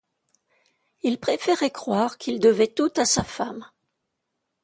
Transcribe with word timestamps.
Il 1.03 1.19
préférait 1.19 1.69
croire 1.69 2.17
qu'il 2.17 2.39
devait 2.39 2.69
tout 2.73 2.89
à 2.95 3.05
sa 3.05 3.23
femme. 3.23 3.67